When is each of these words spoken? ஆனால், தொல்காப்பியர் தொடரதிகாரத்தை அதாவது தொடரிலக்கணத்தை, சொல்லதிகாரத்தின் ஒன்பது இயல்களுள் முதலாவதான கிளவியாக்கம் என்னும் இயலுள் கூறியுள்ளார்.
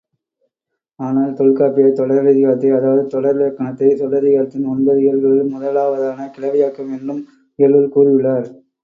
ஆனால், 0.99 1.33
தொல்காப்பியர் 1.33 1.99
தொடரதிகாரத்தை 1.99 2.69
அதாவது 2.77 3.03
தொடரிலக்கணத்தை, 3.11 3.89
சொல்லதிகாரத்தின் 3.99 4.65
ஒன்பது 4.65 4.99
இயல்களுள் 5.01 5.53
முதலாவதான 5.53 6.29
கிளவியாக்கம் 6.37 6.91
என்னும் 6.91 7.21
இயலுள் 7.59 7.93
கூறியுள்ளார். 7.95 8.49